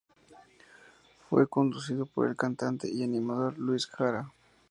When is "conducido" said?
1.47-2.07